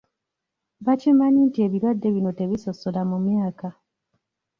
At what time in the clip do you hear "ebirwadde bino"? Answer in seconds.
1.65-2.31